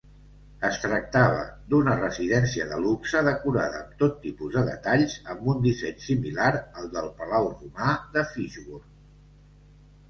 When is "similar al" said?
6.09-6.91